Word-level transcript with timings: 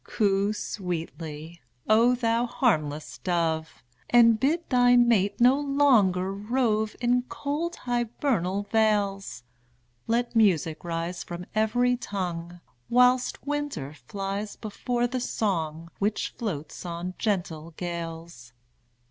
Coo 0.03 0.51
sweetly, 0.51 1.61
O 1.87 2.15
thou 2.15 2.47
harmless 2.47 3.19
dove, 3.19 3.83
And 4.09 4.39
bid 4.39 4.67
thy 4.67 4.95
mate 4.95 5.39
no 5.39 5.59
longer 5.59 6.33
rove 6.33 6.95
In 6.99 7.21
cold 7.29 7.75
hybernal 7.75 8.63
vales! 8.71 9.43
Let 10.07 10.35
music 10.35 10.83
rise 10.83 11.23
from 11.23 11.45
every 11.53 11.95
tongue, 11.97 12.61
Whilst 12.89 13.45
winter 13.45 13.93
flies 13.93 14.55
before 14.55 15.05
the 15.05 15.19
song 15.19 15.91
Which 15.99 16.29
floats 16.35 16.83
on 16.83 17.13
gentle 17.19 17.75
gales. 17.77 18.53